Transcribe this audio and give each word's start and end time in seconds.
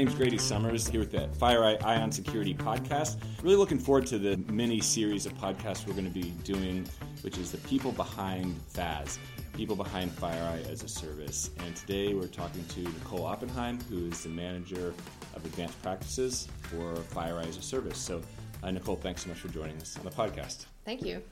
name's 0.00 0.14
Grady 0.14 0.38
Summers 0.38 0.88
here 0.88 1.00
with 1.00 1.10
the 1.10 1.28
FireEye 1.38 1.84
Ion 1.84 2.10
Security 2.10 2.54
Podcast. 2.54 3.18
Really 3.42 3.56
looking 3.56 3.78
forward 3.78 4.06
to 4.06 4.18
the 4.18 4.38
mini 4.50 4.80
series 4.80 5.26
of 5.26 5.34
podcasts 5.34 5.86
we're 5.86 5.92
going 5.92 6.06
to 6.06 6.10
be 6.10 6.30
doing, 6.42 6.88
which 7.20 7.36
is 7.36 7.52
the 7.52 7.58
people 7.58 7.92
behind 7.92 8.58
FAS, 8.68 9.18
people 9.52 9.76
behind 9.76 10.10
FireEye 10.16 10.66
as 10.70 10.82
a 10.82 10.88
service. 10.88 11.50
And 11.58 11.76
today 11.76 12.14
we're 12.14 12.28
talking 12.28 12.64
to 12.64 12.80
Nicole 12.80 13.26
Oppenheim, 13.26 13.78
who 13.90 14.06
is 14.06 14.22
the 14.22 14.30
manager 14.30 14.94
of 15.36 15.44
advanced 15.44 15.82
practices 15.82 16.48
for 16.62 16.94
FireEye 16.94 17.48
as 17.48 17.58
a 17.58 17.62
service. 17.62 17.98
So, 17.98 18.22
uh, 18.62 18.70
Nicole, 18.70 18.96
thanks 18.96 19.24
so 19.24 19.28
much 19.28 19.38
for 19.40 19.48
joining 19.48 19.76
us 19.82 19.98
on 19.98 20.06
the 20.06 20.10
podcast. 20.10 20.64
Thank 20.86 21.04
you. 21.04 21.22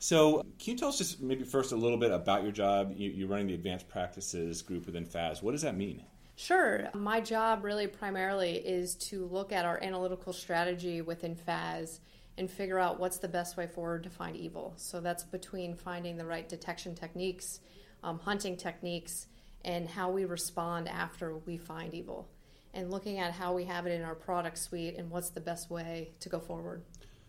So, 0.00 0.42
can 0.58 0.72
you 0.72 0.76
tell 0.76 0.88
us 0.88 0.98
just 0.98 1.22
maybe 1.22 1.44
first 1.44 1.72
a 1.72 1.76
little 1.76 1.96
bit 1.96 2.10
about 2.10 2.42
your 2.42 2.52
job? 2.52 2.92
You, 2.94 3.24
are 3.24 3.28
running 3.28 3.46
the 3.46 3.54
advanced 3.54 3.88
practices 3.88 4.60
group 4.60 4.84
within 4.84 5.06
FAS. 5.06 5.42
What 5.42 5.52
does 5.52 5.62
that 5.62 5.78
mean? 5.78 6.04
Sure. 6.34 6.88
My 6.94 7.20
job 7.20 7.64
really 7.64 7.86
primarily 7.86 8.54
is 8.56 8.94
to 8.96 9.26
look 9.26 9.52
at 9.52 9.64
our 9.64 9.82
analytical 9.82 10.32
strategy 10.32 11.00
within 11.00 11.34
FAS 11.34 12.00
and 12.38 12.50
figure 12.50 12.78
out 12.78 12.98
what's 12.98 13.18
the 13.18 13.28
best 13.28 13.56
way 13.56 13.66
forward 13.66 14.02
to 14.04 14.10
find 14.10 14.36
evil. 14.36 14.72
So 14.76 15.00
that's 15.00 15.24
between 15.24 15.74
finding 15.74 16.16
the 16.16 16.24
right 16.24 16.48
detection 16.48 16.94
techniques, 16.94 17.60
um, 18.02 18.18
hunting 18.18 18.56
techniques, 18.56 19.26
and 19.64 19.88
how 19.88 20.10
we 20.10 20.24
respond 20.24 20.88
after 20.88 21.36
we 21.36 21.58
find 21.58 21.94
evil, 21.94 22.28
and 22.74 22.90
looking 22.90 23.18
at 23.18 23.32
how 23.32 23.52
we 23.52 23.64
have 23.64 23.86
it 23.86 23.92
in 23.92 24.02
our 24.02 24.14
product 24.14 24.58
suite 24.58 24.96
and 24.96 25.10
what's 25.10 25.30
the 25.30 25.40
best 25.40 25.70
way 25.70 26.10
to 26.20 26.28
go 26.28 26.40
forward. 26.40 26.82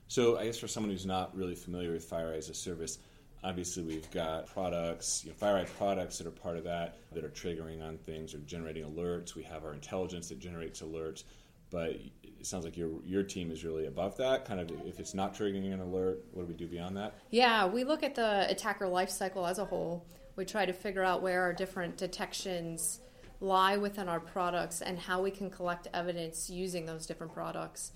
So, 0.08 0.38
I 0.38 0.46
guess 0.46 0.58
for 0.58 0.68
someone 0.68 0.92
who's 0.92 1.06
not 1.06 1.36
really 1.36 1.56
familiar 1.56 1.92
with 1.92 2.10
FireEye 2.10 2.38
as 2.38 2.50
a 2.50 2.54
service, 2.54 3.00
Obviously, 3.44 3.84
we've 3.84 4.10
got 4.12 4.48
products, 4.48 5.24
you 5.26 5.32
know, 5.32 5.36
FireEye 5.36 5.68
products 5.78 6.18
that 6.18 6.28
are 6.28 6.32
part 6.32 6.58
of 6.58 6.64
that 6.64 6.98
that 7.12 7.26
are 7.26 7.30
triggering 7.30 7.86
on 7.86 7.98
things 7.98 8.34
or 8.34 8.38
generating 8.40 8.86
alerts. 8.86 9.36
We 9.36 9.44
have 9.44 9.66
our 9.66 9.74
intelligence 9.74 10.30
that 10.30 10.40
generates 10.40 10.82
alerts, 10.82 11.26
but 11.70 11.90
it 12.24 12.46
sounds 12.46 12.64
like 12.64 12.78
your 12.78 12.92
your 13.04 13.24
team 13.24 13.52
is 13.52 13.66
really 13.66 13.88
above 13.88 14.16
that. 14.18 14.46
Kind 14.46 14.62
of, 14.62 14.72
if 14.88 15.00
it's 15.00 15.14
not 15.14 15.36
triggering 15.36 15.74
an 15.74 15.82
alert, 15.82 16.24
what 16.32 16.44
do 16.44 16.48
we 16.48 16.54
do 16.54 16.68
beyond 16.68 16.96
that? 16.96 17.16
Yeah, 17.32 17.66
we 17.66 17.84
look 17.84 18.02
at 18.02 18.16
the 18.16 18.50
attacker 18.50 18.86
lifecycle 18.86 19.50
as 19.50 19.60
a 19.60 19.66
whole. 19.66 20.06
We 20.36 20.46
try 20.46 20.66
to 20.66 20.74
figure 20.74 21.04
out 21.04 21.22
where 21.22 21.42
our 21.42 21.54
different 21.54 21.98
detections 21.98 23.02
lie 23.42 23.76
within 23.76 24.08
our 24.08 24.22
products 24.22 24.82
and 24.82 24.98
how 24.98 25.22
we 25.22 25.30
can 25.30 25.50
collect 25.50 25.88
evidence 25.94 26.50
using 26.50 26.86
those 26.86 27.06
different 27.06 27.34
products. 27.34 27.92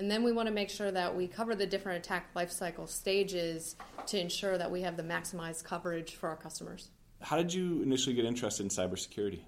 And 0.00 0.10
then 0.10 0.22
we 0.22 0.32
want 0.32 0.46
to 0.46 0.54
make 0.54 0.70
sure 0.70 0.90
that 0.90 1.14
we 1.14 1.28
cover 1.28 1.54
the 1.54 1.66
different 1.66 2.02
attack 2.02 2.32
lifecycle 2.32 2.88
stages 2.88 3.76
to 4.06 4.18
ensure 4.18 4.56
that 4.56 4.70
we 4.70 4.80
have 4.80 4.96
the 4.96 5.02
maximized 5.02 5.62
coverage 5.62 6.14
for 6.14 6.30
our 6.30 6.36
customers. 6.36 6.88
How 7.20 7.36
did 7.36 7.52
you 7.52 7.82
initially 7.82 8.16
get 8.16 8.24
interested 8.24 8.62
in 8.62 8.70
cybersecurity? 8.70 9.40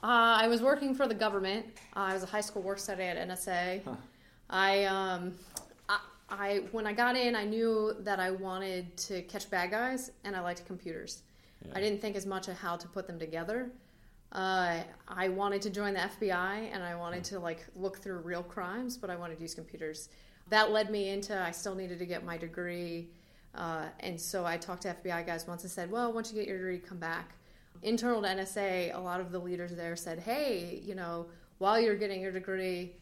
Uh, 0.00 0.38
I 0.38 0.46
was 0.46 0.62
working 0.62 0.94
for 0.94 1.08
the 1.08 1.14
government. 1.14 1.66
Uh, 1.96 1.98
I 1.98 2.14
was 2.14 2.22
a 2.22 2.26
high 2.26 2.42
school 2.42 2.62
work 2.62 2.78
study 2.78 3.02
at 3.02 3.28
NSA. 3.28 3.82
Huh. 3.84 3.96
I, 4.48 4.84
um, 4.84 5.34
I, 5.88 5.98
I, 6.30 6.56
when 6.70 6.86
I 6.86 6.92
got 6.92 7.16
in, 7.16 7.34
I 7.34 7.44
knew 7.44 7.96
that 8.00 8.20
I 8.20 8.30
wanted 8.30 8.96
to 8.98 9.22
catch 9.22 9.50
bad 9.50 9.72
guys, 9.72 10.12
and 10.22 10.36
I 10.36 10.42
liked 10.42 10.64
computers. 10.64 11.22
Yeah. 11.66 11.72
I 11.74 11.80
didn't 11.80 12.00
think 12.00 12.14
as 12.14 12.24
much 12.24 12.46
of 12.46 12.56
how 12.56 12.76
to 12.76 12.86
put 12.86 13.08
them 13.08 13.18
together. 13.18 13.68
Uh, 14.32 14.82
I 15.08 15.28
wanted 15.28 15.60
to 15.62 15.70
join 15.70 15.92
the 15.92 16.00
FBI 16.00 16.70
and 16.72 16.82
I 16.82 16.94
wanted 16.94 17.22
to 17.24 17.38
like 17.38 17.66
look 17.76 17.98
through 17.98 18.18
real 18.18 18.42
crimes, 18.42 18.96
but 18.96 19.10
I 19.10 19.16
wanted 19.16 19.36
to 19.36 19.42
use 19.42 19.54
computers. 19.54 20.08
That 20.48 20.70
led 20.70 20.90
me 20.90 21.10
into 21.10 21.38
I 21.38 21.50
still 21.50 21.74
needed 21.74 21.98
to 21.98 22.06
get 22.06 22.24
my 22.24 22.38
degree, 22.38 23.10
uh, 23.54 23.86
and 24.00 24.18
so 24.18 24.46
I 24.46 24.56
talked 24.56 24.82
to 24.82 24.96
FBI 25.02 25.26
guys 25.26 25.46
once 25.46 25.62
and 25.62 25.70
said, 25.70 25.90
"Well, 25.90 26.12
once 26.12 26.32
you 26.32 26.38
get 26.38 26.48
your 26.48 26.56
degree, 26.56 26.78
come 26.78 26.98
back." 26.98 27.34
Internal 27.82 28.22
to 28.22 28.28
NSA, 28.28 28.94
a 28.94 28.98
lot 28.98 29.20
of 29.20 29.32
the 29.32 29.38
leaders 29.38 29.74
there 29.76 29.96
said, 29.96 30.18
"Hey, 30.18 30.80
you 30.84 30.94
know, 30.94 31.26
while 31.58 31.78
you're 31.78 31.96
getting 31.96 32.20
your 32.20 32.32
degree, 32.32 32.96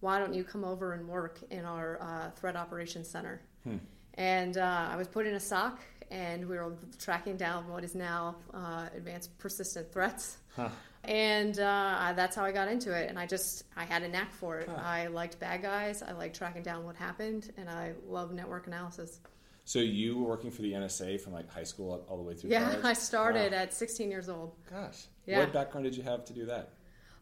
why 0.00 0.18
don't 0.18 0.34
you 0.34 0.44
come 0.44 0.62
over 0.62 0.92
and 0.92 1.08
work 1.08 1.40
in 1.50 1.64
our 1.64 2.00
uh, 2.00 2.30
threat 2.32 2.54
operations 2.54 3.08
center?" 3.08 3.40
Hmm. 3.64 3.78
And 4.14 4.58
uh, 4.58 4.88
I 4.90 4.96
was 4.96 5.08
put 5.08 5.26
in 5.26 5.34
a 5.34 5.40
SOC 5.40 5.80
and 6.10 6.48
we 6.48 6.56
were 6.56 6.74
tracking 6.98 7.36
down 7.36 7.68
what 7.68 7.84
is 7.84 7.94
now 7.94 8.36
uh, 8.54 8.86
advanced 8.96 9.36
persistent 9.38 9.92
threats. 9.92 10.38
Huh. 10.54 10.68
And 11.04 11.58
uh, 11.60 12.12
that's 12.16 12.34
how 12.34 12.44
I 12.44 12.52
got 12.52 12.68
into 12.68 12.92
it. 12.92 13.08
And 13.08 13.18
I 13.18 13.26
just, 13.26 13.64
I 13.76 13.84
had 13.84 14.02
a 14.02 14.08
knack 14.08 14.32
for 14.32 14.58
it. 14.58 14.68
Huh. 14.68 14.80
I 14.82 15.06
liked 15.06 15.38
bad 15.38 15.62
guys. 15.62 16.02
I 16.02 16.12
liked 16.12 16.36
tracking 16.36 16.62
down 16.62 16.84
what 16.84 16.96
happened. 16.96 17.52
And 17.56 17.68
I 17.68 17.92
love 18.06 18.32
network 18.32 18.66
analysis. 18.66 19.20
So 19.64 19.78
you 19.80 20.18
were 20.18 20.28
working 20.28 20.50
for 20.50 20.62
the 20.62 20.72
NSA 20.72 21.20
from 21.20 21.32
like 21.32 21.50
high 21.50 21.64
school 21.64 22.04
all 22.08 22.16
the 22.16 22.22
way 22.22 22.34
through 22.34 22.50
Yeah, 22.50 22.70
college? 22.70 22.80
I 22.84 22.92
started 22.92 23.52
wow. 23.52 23.58
at 23.58 23.74
16 23.74 24.10
years 24.10 24.28
old. 24.28 24.54
Gosh. 24.70 25.06
Yeah. 25.26 25.40
What 25.40 25.52
background 25.52 25.84
did 25.84 25.96
you 25.96 26.02
have 26.02 26.24
to 26.24 26.32
do 26.32 26.46
that? 26.46 26.70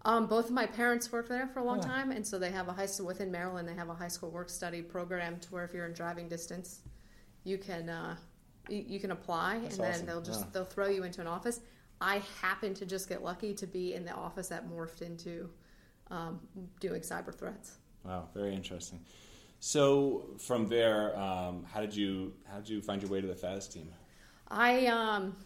Um, 0.06 0.26
both 0.26 0.46
of 0.46 0.50
my 0.50 0.66
parents 0.66 1.10
worked 1.10 1.30
there 1.30 1.46
for 1.46 1.60
a 1.60 1.64
long 1.64 1.80
time, 1.80 2.10
and 2.10 2.26
so 2.26 2.38
they 2.38 2.50
have 2.50 2.68
a 2.68 2.72
high 2.74 2.84
school 2.84 3.06
within 3.06 3.32
Maryland. 3.32 3.66
They 3.66 3.72
have 3.72 3.88
a 3.88 3.94
high 3.94 4.08
school 4.08 4.30
work 4.30 4.50
study 4.50 4.82
program 4.82 5.40
to 5.40 5.48
where 5.48 5.64
if 5.64 5.72
you're 5.72 5.86
in 5.86 5.94
driving 5.94 6.28
distance, 6.28 6.80
you 7.44 7.56
can 7.56 7.88
uh, 7.88 8.16
you, 8.68 8.84
you, 8.86 9.00
can 9.00 9.10
apply, 9.10 9.58
That's 9.60 9.78
and 9.78 9.84
then 9.84 10.06
they'll 10.06 10.22
just 10.22 10.40
yeah. 10.40 10.46
they'll 10.52 10.64
throw 10.64 10.88
you 10.88 11.04
into 11.04 11.20
an 11.20 11.26
office. 11.26 11.60
I 12.00 12.22
happened 12.40 12.76
to 12.76 12.86
just 12.86 13.08
get 13.08 13.22
lucky 13.22 13.54
to 13.54 13.66
be 13.66 13.94
in 13.94 14.04
the 14.04 14.12
office 14.12 14.48
that 14.48 14.68
morphed 14.68 15.02
into 15.02 15.48
um, 16.10 16.40
doing 16.80 17.00
cyber 17.00 17.34
threats. 17.34 17.78
Wow, 18.04 18.28
very 18.34 18.54
interesting. 18.54 19.00
So 19.60 20.26
from 20.38 20.68
there, 20.68 21.18
um, 21.18 21.64
how 21.72 21.80
did 21.80 21.96
you 21.96 22.34
how 22.50 22.58
did 22.58 22.68
you 22.68 22.82
find 22.82 23.00
your 23.00 23.10
way 23.10 23.20
to 23.20 23.26
the 23.26 23.34
FAS 23.34 23.68
team? 23.68 23.88
I, 24.48 24.86
um, 24.86 25.36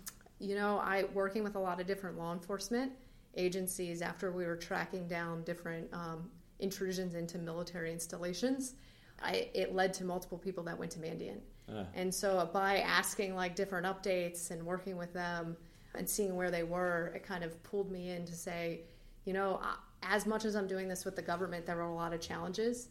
you 0.40 0.56
know, 0.56 0.78
I 0.78 1.04
working 1.14 1.44
with 1.44 1.54
a 1.54 1.60
lot 1.60 1.80
of 1.80 1.86
different 1.86 2.18
law 2.18 2.32
enforcement 2.32 2.92
agencies 3.36 4.02
after 4.02 4.32
we 4.32 4.44
were 4.44 4.56
tracking 4.56 5.06
down 5.06 5.44
different 5.44 5.88
um, 5.92 6.28
intrusions 6.58 7.14
into 7.14 7.38
military 7.38 7.92
installations. 7.92 8.74
I, 9.22 9.48
it 9.54 9.74
led 9.74 9.94
to 9.94 10.04
multiple 10.04 10.38
people 10.38 10.64
that 10.64 10.78
went 10.78 10.92
to 10.92 10.98
Mandiant. 10.98 11.40
Uh. 11.68 11.84
And 11.94 12.14
so 12.14 12.48
by 12.52 12.78
asking 12.78 13.34
like 13.34 13.54
different 13.56 13.86
updates 13.86 14.50
and 14.50 14.64
working 14.64 14.96
with 14.96 15.12
them 15.12 15.56
and 15.94 16.08
seeing 16.08 16.36
where 16.36 16.50
they 16.50 16.62
were, 16.62 17.12
it 17.14 17.22
kind 17.22 17.44
of 17.44 17.62
pulled 17.62 17.90
me 17.90 18.10
in 18.10 18.24
to 18.26 18.34
say, 18.34 18.82
you 19.24 19.32
know, 19.32 19.60
as 20.02 20.26
much 20.26 20.44
as 20.44 20.54
I'm 20.54 20.66
doing 20.66 20.88
this 20.88 21.04
with 21.04 21.16
the 21.16 21.22
government, 21.22 21.66
there 21.66 21.76
were 21.76 21.82
a 21.82 21.94
lot 21.94 22.12
of 22.12 22.20
challenges. 22.20 22.88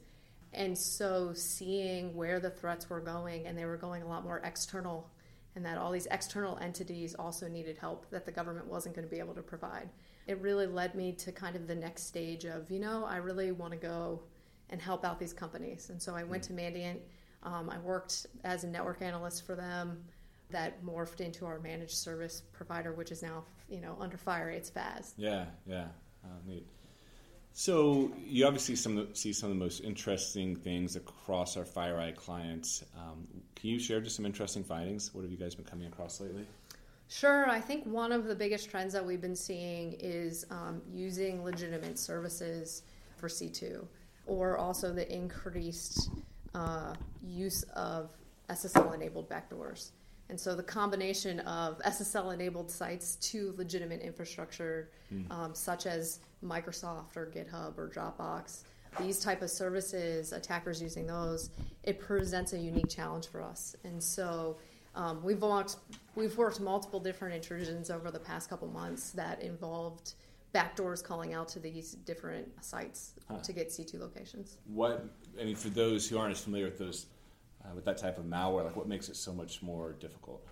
And 0.53 0.77
so 0.77 1.33
seeing 1.33 2.16
where 2.16 2.39
the 2.39 2.49
threats 2.49 2.89
were 2.89 2.99
going, 2.99 3.45
and 3.45 3.57
they 3.57 3.66
were 3.66 3.77
going 3.77 4.03
a 4.03 4.07
lot 4.07 4.23
more 4.23 4.39
external, 4.43 5.09
and 5.55 5.66
that 5.66 5.77
all 5.77 5.91
these 5.91 6.07
external 6.11 6.57
entities 6.59 7.16
also 7.16 7.47
needed 7.47 7.77
help 7.77 8.09
that 8.11 8.25
the 8.25 8.31
government 8.31 8.67
wasn't 8.67 8.95
going 8.95 9.07
to 9.07 9.11
be 9.11 9.19
able 9.19 9.33
to 9.33 9.41
provide. 9.41 9.89
It 10.27 10.39
really 10.39 10.67
led 10.67 10.95
me 10.95 11.13
to 11.13 11.31
kind 11.31 11.55
of 11.55 11.67
the 11.67 11.75
next 11.75 12.07
stage 12.07 12.45
of, 12.45 12.69
you 12.69 12.79
know, 12.79 13.05
I 13.05 13.17
really 13.17 13.51
want 13.51 13.71
to 13.73 13.77
go 13.77 14.21
and 14.69 14.81
help 14.81 15.05
out 15.05 15.19
these 15.19 15.33
companies. 15.33 15.89
And 15.89 16.01
so 16.01 16.16
I 16.16 16.23
went 16.23 16.44
to 16.44 16.53
Mandiant. 16.53 17.00
Um, 17.44 17.69
I 17.69 17.78
worked 17.79 18.28
as 18.44 18.63
a 18.63 18.67
network 18.67 19.01
analyst 19.01 19.45
for 19.45 19.55
them 19.55 20.03
that 20.50 20.83
morphed 20.83 21.19
into 21.22 21.45
our 21.45 21.59
managed 21.59 21.95
service 21.95 22.41
provider, 22.53 22.94
which 22.94 23.11
is 23.11 23.22
now 23.22 23.44
you 23.69 23.81
know 23.81 23.97
under 24.00 24.17
fire. 24.17 24.50
It's 24.50 24.69
FAS. 24.69 25.13
Yeah, 25.17 25.45
yeah, 25.66 25.88
uh, 26.23 26.29
neat. 26.45 26.66
So 27.53 28.11
you 28.23 28.45
obviously 28.45 28.75
some 28.75 29.13
see 29.13 29.33
some 29.33 29.50
of 29.50 29.57
the 29.57 29.63
most 29.63 29.81
interesting 29.81 30.55
things 30.55 30.95
across 30.95 31.57
our 31.57 31.63
FireEye 31.63 32.16
clients. 32.16 32.84
Um, 32.95 33.28
can 33.55 33.72
you 33.72 33.79
share 33.79 33.99
just 33.99 34.16
some 34.16 34.25
interesting 34.25 34.63
findings? 34.63 35.13
What 35.13 35.23
have 35.23 35.31
you 35.31 35.38
guys 35.38 35.55
been 35.55 35.66
coming 35.66 35.88
across 35.88 36.22
lately? 36.22 36.45
Sure. 37.09 37.49
I 37.49 37.59
think 37.59 37.85
one 37.85 38.11
of 38.11 38.25
the 38.25 38.35
biggest 38.35 38.69
trends 38.69 38.94
that 38.94 39.05
we've 39.05 39.22
been 39.22 39.35
seeing 39.35 39.94
is 39.94 40.45
um, 40.51 40.81
using 40.94 41.44
legitimate 41.44 41.97
services 41.97 42.84
for 43.16 43.28
C2, 43.28 43.85
or 44.27 44.57
also 44.57 44.93
the 44.93 45.11
increased 45.13 46.09
uh, 46.53 46.93
use 47.21 47.63
of 47.75 48.09
SSL 48.49 48.93
enabled 48.93 49.29
backdoors. 49.29 49.91
And 50.29 50.39
so 50.39 50.55
the 50.55 50.63
combination 50.63 51.39
of 51.41 51.79
SSL 51.79 52.33
enabled 52.33 52.69
sites 52.69 53.16
to 53.16 53.53
legitimate 53.57 54.01
infrastructure, 54.01 54.90
mm. 55.13 55.29
um, 55.31 55.55
such 55.55 55.85
as 55.85 56.19
Microsoft 56.43 57.16
or 57.16 57.28
GitHub 57.28 57.78
or 57.78 57.90
Dropbox, 57.90 58.63
these 58.99 59.19
type 59.19 59.41
of 59.41 59.49
services, 59.49 60.34
attackers 60.34 60.81
using 60.81 61.07
those, 61.07 61.52
it 61.84 61.99
presents 61.99 62.53
a 62.53 62.57
unique 62.57 62.90
challenge 62.90 63.28
for 63.28 63.41
us. 63.41 63.75
And 63.84 64.02
so 64.02 64.57
um, 64.96 65.22
we've 65.23 65.41
worked 65.41 65.78
we've 66.16 66.37
worked 66.37 66.59
multiple 66.59 66.99
different 66.99 67.35
intrusions 67.35 67.90
over 67.90 68.09
the 68.09 68.19
past 68.19 68.49
couple 68.49 68.67
months 68.67 69.11
that 69.11 69.41
involved 69.41 70.13
backdoors 70.53 71.03
calling 71.03 71.34
out 71.34 71.47
to 71.49 71.59
these 71.59 71.94
different 71.94 72.47
sites 72.64 73.14
huh. 73.28 73.38
to 73.38 73.53
get 73.53 73.70
C2 73.70 73.99
locations. 73.99 74.58
What 74.66 75.05
I 75.40 75.44
mean 75.44 75.55
for 75.55 75.70
those 75.70 76.08
who 76.08 76.17
aren't 76.17 76.32
as 76.32 76.41
familiar 76.41 76.66
with 76.66 76.79
those 76.79 77.08
uh, 77.64 77.73
with 77.76 77.85
that 77.85 77.97
type 77.97 78.17
of 78.17 78.26
malware? 78.26 78.66
Like, 78.66 78.76
what 78.76 78.88
makes 78.88 79.09
it 79.09 79.16
so 79.16 79.34
much 79.34 79.61
more 79.61 79.94
difficult? 79.94 80.46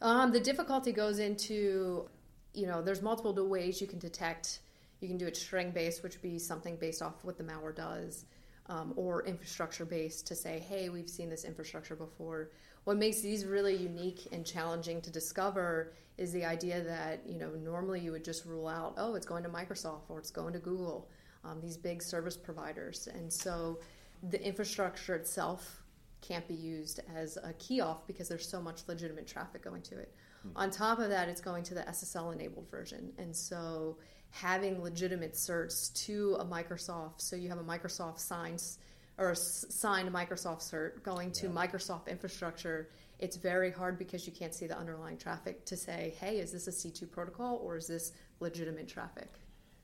Um, 0.00 0.32
the 0.32 0.40
difficulty 0.40 0.92
goes 0.92 1.18
into, 1.18 2.08
you 2.52 2.66
know, 2.66 2.82
there's 2.82 3.02
multiple 3.02 3.34
ways 3.48 3.80
you 3.80 3.86
can 3.86 3.98
detect. 3.98 4.60
You 5.00 5.08
can 5.08 5.16
do 5.16 5.26
it 5.26 5.36
string 5.36 5.70
based, 5.70 6.02
which 6.02 6.14
would 6.14 6.22
be 6.22 6.38
something 6.38 6.76
based 6.76 7.02
off 7.02 7.14
what 7.22 7.36
the 7.36 7.44
malware 7.44 7.74
does, 7.74 8.26
um, 8.66 8.92
or 8.96 9.24
infrastructure 9.26 9.84
based 9.84 10.26
to 10.28 10.34
say, 10.34 10.58
hey, 10.58 10.88
we've 10.88 11.10
seen 11.10 11.28
this 11.28 11.44
infrastructure 11.44 11.96
before. 11.96 12.50
What 12.84 12.96
makes 12.98 13.20
these 13.20 13.44
really 13.44 13.74
unique 13.76 14.28
and 14.32 14.44
challenging 14.44 15.00
to 15.02 15.10
discover 15.10 15.92
is 16.16 16.32
the 16.32 16.44
idea 16.44 16.82
that, 16.82 17.22
you 17.26 17.38
know, 17.38 17.50
normally 17.50 18.00
you 18.00 18.12
would 18.12 18.24
just 18.24 18.44
rule 18.44 18.68
out, 18.68 18.94
oh, 18.98 19.14
it's 19.14 19.26
going 19.26 19.42
to 19.42 19.48
Microsoft 19.48 20.10
or 20.10 20.18
it's 20.18 20.30
going 20.30 20.52
to 20.52 20.58
Google. 20.58 21.08
um, 21.44 21.60
these 21.60 21.76
big 21.76 22.02
service 22.02 22.36
providers. 22.36 23.08
And 23.12 23.32
so 23.32 23.78
the 24.30 24.44
infrastructure 24.44 25.14
itself 25.14 25.82
can't 26.22 26.46
be 26.48 26.54
used 26.54 27.00
as 27.14 27.36
a 27.42 27.52
key 27.54 27.80
off 27.80 28.06
because 28.06 28.28
there's 28.28 28.48
so 28.48 28.60
much 28.60 28.80
legitimate 28.88 29.26
traffic 29.26 29.62
going 29.62 29.82
to 29.82 29.98
it. 29.98 30.14
Mm-hmm. 30.46 30.56
On 30.56 30.70
top 30.70 30.98
of 30.98 31.10
that, 31.10 31.28
it's 31.28 31.40
going 31.40 31.62
to 31.64 31.74
the 31.74 31.82
SSL 31.82 32.32
enabled 32.32 32.70
version. 32.70 33.12
And 33.18 33.34
so 33.34 33.98
having 34.30 34.82
legitimate 34.82 35.34
certs 35.34 35.92
to 36.06 36.36
a 36.40 36.44
Microsoft, 36.44 37.20
so 37.20 37.36
you 37.36 37.48
have 37.50 37.58
a 37.58 37.64
Microsoft 37.64 38.18
signs 38.18 38.78
or 39.18 39.34
signed 39.34 40.10
Microsoft 40.10 40.60
cert 40.60 41.02
going 41.02 41.30
to 41.32 41.46
yeah. 41.46 41.52
Microsoft 41.52 42.08
infrastructure, 42.08 42.88
it's 43.18 43.36
very 43.36 43.70
hard 43.70 43.98
because 43.98 44.26
you 44.26 44.32
can't 44.32 44.54
see 44.54 44.66
the 44.66 44.76
underlying 44.76 45.16
traffic 45.16 45.64
to 45.66 45.76
say, 45.76 46.14
hey, 46.20 46.38
is 46.38 46.52
this 46.52 46.66
a 46.66 46.70
C2 46.70 47.10
protocol 47.10 47.60
or 47.62 47.76
is 47.76 47.86
this 47.86 48.12
legitimate 48.40 48.88
traffic? 48.88 49.28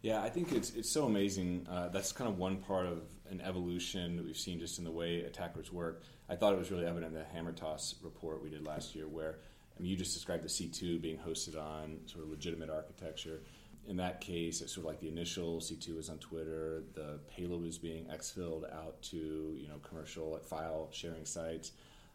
Yeah, 0.02 0.22
I 0.22 0.30
think 0.30 0.52
it's 0.52 0.70
it's 0.70 0.90
so 0.90 1.04
amazing. 1.04 1.66
Uh, 1.70 1.88
that's 1.88 2.10
kind 2.10 2.28
of 2.28 2.38
one 2.38 2.56
part 2.56 2.86
of 2.86 3.02
an 3.30 3.42
evolution 3.42 4.16
that 4.16 4.24
we've 4.24 4.36
seen 4.36 4.58
just 4.58 4.78
in 4.78 4.84
the 4.84 4.90
way 4.90 5.20
attackers 5.20 5.70
work. 5.70 6.02
I 6.28 6.36
thought 6.36 6.54
it 6.54 6.58
was 6.58 6.70
really 6.70 6.86
evident 6.86 7.14
in 7.14 7.18
the 7.18 7.26
HAMMERTOSS 7.34 7.96
report 8.02 8.42
we 8.42 8.48
did 8.48 8.64
last 8.64 8.94
year, 8.94 9.06
where 9.06 9.40
I 9.78 9.82
mean, 9.82 9.90
you 9.90 9.96
just 9.96 10.14
described 10.14 10.42
the 10.42 10.48
C2 10.48 11.02
being 11.02 11.18
hosted 11.18 11.58
on 11.58 11.98
sort 12.06 12.24
of 12.24 12.30
legitimate 12.30 12.70
architecture. 12.70 13.40
In 13.90 13.96
that 13.96 14.20
case, 14.20 14.60
it's 14.60 14.72
sort 14.72 14.86
of 14.86 14.92
like 14.92 15.00
the 15.00 15.08
initial 15.08 15.58
C2 15.58 15.98
is 15.98 16.08
on 16.08 16.18
Twitter. 16.18 16.84
The 16.94 17.18
payload 17.28 17.66
is 17.66 17.76
being 17.76 18.04
exfilled 18.04 18.72
out 18.72 19.02
to 19.10 19.16
you 19.16 19.66
know 19.66 19.78
commercial 19.82 20.38
file 20.38 20.88
sharing 20.92 21.24
sites. 21.24 21.72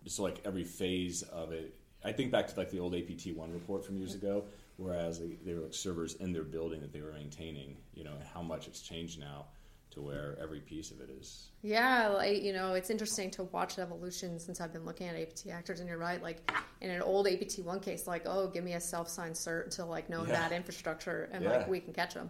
So 0.08 0.24
like 0.24 0.40
every 0.46 0.64
phase 0.64 1.22
of 1.24 1.52
it. 1.52 1.76
I 2.02 2.14
think 2.14 2.32
back 2.32 2.48
to 2.48 2.58
like 2.58 2.72
the 2.72 2.80
old 2.80 2.96
APT 2.96 3.36
one 3.36 3.52
report 3.52 3.86
from 3.86 3.98
years 3.98 4.16
ago 4.16 4.46
whereas 4.78 5.20
they, 5.20 5.38
they 5.46 5.54
were 5.54 5.62
like 5.62 5.74
servers 5.74 6.16
in 6.16 6.32
their 6.32 6.44
building 6.44 6.80
that 6.80 6.94
they 6.94 7.02
were 7.02 7.12
maintaining. 7.12 7.76
You 7.94 8.06
know, 8.06 8.14
and 8.14 8.24
how 8.34 8.42
much 8.42 8.68
it's 8.68 8.82
changed 8.82 9.20
now 9.20 9.48
to 9.96 10.02
where 10.02 10.38
every 10.42 10.60
piece 10.60 10.92
of 10.92 11.00
it 11.02 11.10
is. 11.10 11.50
Yeah, 11.62 12.10
like, 12.10 12.44
you 12.44 12.54
know, 12.54 12.74
it's 12.74 12.90
interesting 12.90 13.32
to 13.32 13.44
watch 13.46 13.76
the 13.78 13.82
evolution 13.82 14.40
since 14.40 14.62
I've 14.62 14.72
been 14.72 14.86
looking 14.86 15.08
at 15.08 15.16
APT 15.16 15.48
actors, 15.52 15.80
and 15.80 15.90
you're 15.90 15.98
right. 15.98 16.22
Like 16.22 16.52
in 16.82 16.90
an 16.90 17.02
old 17.02 17.28
APT 17.28 17.60
one 17.60 17.80
case, 17.80 18.06
like 18.06 18.24
oh, 18.26 18.48
give 18.48 18.64
me 18.64 18.74
a 18.74 18.82
self-signed 18.82 19.36
cert 19.36 19.72
to 19.78 19.86
like 19.86 20.10
known 20.10 20.28
yeah. 20.28 20.34
bad 20.34 20.52
infrastructure, 20.52 21.30
and 21.32 21.44
yeah. 21.44 21.50
like 21.50 21.68
we 21.68 21.80
can 21.80 21.94
catch 21.94 22.14
them. 22.14 22.30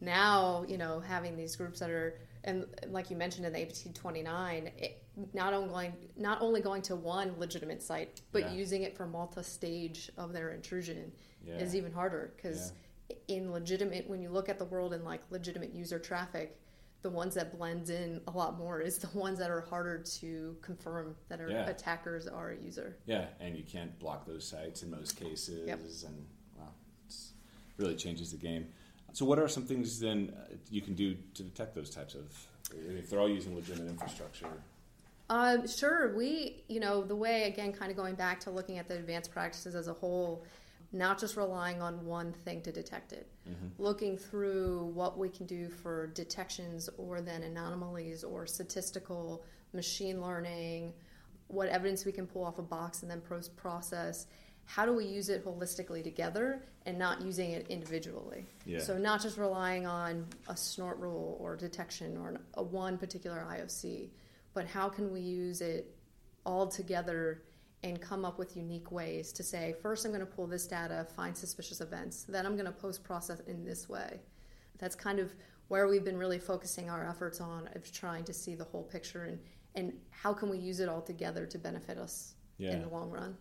Now, 0.00 0.64
you 0.66 0.78
know, 0.78 0.98
having 0.98 1.36
these 1.36 1.54
groups 1.54 1.78
that 1.78 1.90
are 1.90 2.18
and 2.44 2.66
like 2.88 3.10
you 3.10 3.16
mentioned 3.16 3.46
in 3.46 3.52
the 3.52 3.62
APT 3.62 3.94
29, 3.94 4.70
it, 4.76 5.02
not 5.32 5.54
only 5.54 5.68
going, 5.68 5.92
not 6.16 6.40
only 6.40 6.60
going 6.60 6.82
to 6.82 6.96
one 6.96 7.34
legitimate 7.38 7.82
site, 7.82 8.20
but 8.32 8.42
yeah. 8.42 8.52
using 8.52 8.82
it 8.82 8.96
for 8.96 9.06
multi-stage 9.06 10.10
of 10.16 10.32
their 10.32 10.50
intrusion 10.50 11.12
yeah. 11.46 11.54
is 11.54 11.76
even 11.76 11.92
harder 11.92 12.32
because 12.34 12.72
yeah. 13.08 13.16
in 13.28 13.52
legitimate 13.52 14.08
when 14.08 14.20
you 14.20 14.30
look 14.30 14.48
at 14.48 14.58
the 14.58 14.64
world 14.64 14.92
in 14.92 15.04
like 15.04 15.20
legitimate 15.30 15.72
user 15.72 15.98
traffic 15.98 16.58
the 17.02 17.10
ones 17.10 17.34
that 17.34 17.56
blend 17.56 17.90
in 17.90 18.20
a 18.28 18.30
lot 18.30 18.56
more 18.58 18.80
is 18.80 18.98
the 18.98 19.18
ones 19.18 19.38
that 19.38 19.50
are 19.50 19.60
harder 19.60 19.98
to 19.98 20.56
confirm 20.62 21.14
that 21.28 21.40
are 21.40 21.50
yeah. 21.50 21.68
attackers 21.68 22.26
are 22.26 22.50
a 22.50 22.56
user 22.56 22.96
yeah 23.06 23.26
and 23.40 23.56
you 23.56 23.64
can't 23.64 23.96
block 23.98 24.26
those 24.26 24.46
sites 24.46 24.82
in 24.82 24.90
most 24.90 25.16
cases 25.16 25.66
yep. 25.66 25.80
and 26.06 26.26
wow 26.58 26.68
it 27.08 27.14
really 27.76 27.96
changes 27.96 28.30
the 28.30 28.38
game 28.38 28.66
so 29.12 29.24
what 29.24 29.38
are 29.38 29.48
some 29.48 29.64
things 29.64 30.00
then 30.00 30.32
uh, 30.36 30.54
you 30.70 30.80
can 30.80 30.94
do 30.94 31.16
to 31.34 31.42
detect 31.42 31.74
those 31.74 31.90
types 31.90 32.14
of 32.14 32.24
if 32.96 33.10
they're 33.10 33.20
all 33.20 33.28
using 33.28 33.54
legitimate 33.54 33.90
infrastructure 33.90 34.46
um, 35.30 35.66
sure. 35.66 36.14
We, 36.14 36.62
you 36.68 36.78
know, 36.78 37.02
the 37.02 37.16
way, 37.16 37.44
again, 37.44 37.72
kind 37.72 37.90
of 37.90 37.96
going 37.96 38.16
back 38.16 38.38
to 38.40 38.50
looking 38.50 38.76
at 38.76 38.86
the 38.86 38.96
advanced 38.96 39.32
practices 39.32 39.74
as 39.74 39.88
a 39.88 39.94
whole, 39.94 40.44
not 40.92 41.18
just 41.18 41.36
relying 41.36 41.80
on 41.80 42.04
one 42.04 42.32
thing 42.32 42.60
to 42.62 42.72
detect 42.72 43.12
it. 43.12 43.26
Mm-hmm. 43.48 43.82
Looking 43.82 44.16
through 44.18 44.90
what 44.94 45.18
we 45.18 45.28
can 45.28 45.46
do 45.46 45.68
for 45.68 46.08
detections 46.08 46.90
or 46.98 47.20
then 47.20 47.42
anomalies 47.42 48.24
or 48.24 48.46
statistical 48.46 49.42
machine 49.72 50.20
learning, 50.20 50.92
what 51.48 51.68
evidence 51.68 52.04
we 52.04 52.12
can 52.12 52.26
pull 52.26 52.44
off 52.44 52.58
a 52.58 52.62
box 52.62 53.02
and 53.02 53.10
then 53.10 53.20
post 53.20 53.56
process. 53.56 54.26
How 54.64 54.86
do 54.86 54.92
we 54.92 55.04
use 55.04 55.28
it 55.28 55.44
holistically 55.44 56.04
together 56.04 56.62
and 56.86 56.98
not 56.98 57.22
using 57.22 57.50
it 57.50 57.66
individually? 57.68 58.46
Yeah. 58.64 58.78
So, 58.78 58.96
not 58.96 59.20
just 59.20 59.36
relying 59.36 59.86
on 59.86 60.26
a 60.48 60.56
snort 60.56 60.98
rule 60.98 61.36
or 61.40 61.56
detection 61.56 62.16
or 62.16 62.40
a 62.54 62.62
one 62.62 62.96
particular 62.96 63.44
IOC, 63.50 64.08
but 64.54 64.66
how 64.66 64.88
can 64.88 65.12
we 65.12 65.20
use 65.20 65.60
it 65.62 65.94
all 66.44 66.66
together 66.66 67.42
and 67.84 68.00
come 68.00 68.24
up 68.24 68.38
with 68.38 68.56
unique 68.56 68.92
ways 68.92 69.32
to 69.32 69.42
say, 69.42 69.74
first, 69.82 70.04
I'm 70.04 70.12
going 70.12 70.20
to 70.20 70.26
pull 70.26 70.46
this 70.46 70.66
data, 70.66 71.06
find 71.16 71.36
suspicious 71.36 71.80
events, 71.80 72.24
then 72.28 72.46
I'm 72.46 72.54
going 72.54 72.66
to 72.66 72.72
post 72.72 73.02
process 73.02 73.40
in 73.40 73.64
this 73.64 73.88
way. 73.88 74.20
That's 74.78 74.94
kind 74.94 75.18
of 75.18 75.34
where 75.68 75.88
we've 75.88 76.04
been 76.04 76.18
really 76.18 76.38
focusing 76.38 76.90
our 76.90 77.08
efforts 77.08 77.40
on 77.40 77.68
of 77.74 77.90
trying 77.92 78.24
to 78.24 78.32
see 78.32 78.54
the 78.54 78.64
whole 78.64 78.82
picture 78.82 79.24
and, 79.24 79.38
and 79.74 79.92
how 80.10 80.32
can 80.32 80.48
we 80.48 80.58
use 80.58 80.80
it 80.80 80.88
all 80.88 81.00
together 81.00 81.46
to 81.46 81.58
benefit 81.58 81.98
us 81.98 82.34
yeah. 82.58 82.72
in 82.72 82.82
the 82.82 82.88
long 82.88 83.10
run. 83.10 83.36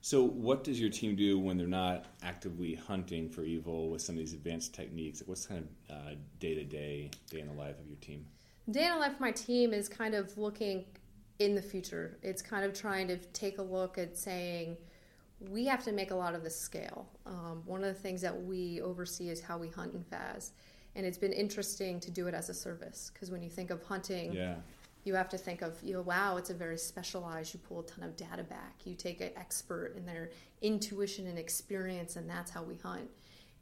So, 0.00 0.22
what 0.22 0.62
does 0.62 0.80
your 0.80 0.90
team 0.90 1.16
do 1.16 1.38
when 1.38 1.56
they're 1.56 1.66
not 1.66 2.06
actively 2.22 2.74
hunting 2.74 3.28
for 3.28 3.42
evil 3.42 3.90
with 3.90 4.00
some 4.00 4.14
of 4.14 4.20
these 4.20 4.32
advanced 4.32 4.72
techniques? 4.72 5.22
What's 5.26 5.46
kind 5.46 5.66
of 5.90 6.16
day 6.38 6.54
to 6.54 6.64
day, 6.64 7.10
day 7.30 7.40
in 7.40 7.48
the 7.48 7.52
life 7.52 7.78
of 7.80 7.86
your 7.86 7.96
team? 7.96 8.24
Day 8.70 8.84
in 8.86 8.92
the 8.92 8.98
life 8.98 9.14
of 9.14 9.20
my 9.20 9.32
team 9.32 9.72
is 9.72 9.88
kind 9.88 10.14
of 10.14 10.36
looking 10.38 10.84
in 11.38 11.54
the 11.54 11.62
future. 11.62 12.18
It's 12.22 12.42
kind 12.42 12.64
of 12.64 12.74
trying 12.74 13.08
to 13.08 13.16
take 13.16 13.58
a 13.58 13.62
look 13.62 13.98
at 13.98 14.16
saying 14.16 14.76
we 15.40 15.66
have 15.66 15.84
to 15.84 15.92
make 15.92 16.10
a 16.10 16.14
lot 16.14 16.34
of 16.34 16.42
this 16.42 16.58
scale. 16.58 17.08
Um, 17.26 17.62
one 17.64 17.84
of 17.84 17.94
the 17.94 18.00
things 18.00 18.20
that 18.22 18.42
we 18.42 18.80
oversee 18.80 19.28
is 19.28 19.40
how 19.40 19.56
we 19.56 19.68
hunt 19.68 19.94
in 19.94 20.02
FAS, 20.02 20.52
and 20.96 21.06
it's 21.06 21.18
been 21.18 21.32
interesting 21.32 22.00
to 22.00 22.10
do 22.10 22.26
it 22.26 22.34
as 22.34 22.48
a 22.48 22.54
service 22.54 23.10
because 23.12 23.30
when 23.30 23.42
you 23.42 23.50
think 23.50 23.70
of 23.70 23.82
hunting, 23.84 24.32
yeah. 24.32 24.56
you 25.04 25.14
have 25.14 25.28
to 25.28 25.38
think 25.38 25.62
of 25.62 25.80
you 25.82 25.92
know 25.92 26.02
wow, 26.02 26.36
it's 26.36 26.50
a 26.50 26.54
very 26.54 26.76
specialized. 26.76 27.54
You 27.54 27.60
pull 27.60 27.80
a 27.80 27.86
ton 27.86 28.02
of 28.02 28.16
data 28.16 28.42
back. 28.42 28.74
You 28.84 28.94
take 28.94 29.20
an 29.20 29.30
expert 29.36 29.94
and 29.96 30.06
their 30.08 30.30
intuition 30.60 31.28
and 31.28 31.38
experience, 31.38 32.16
and 32.16 32.28
that's 32.28 32.50
how 32.50 32.64
we 32.64 32.74
hunt, 32.76 33.08